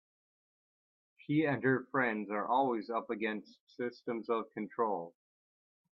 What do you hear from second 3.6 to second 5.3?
systems of control.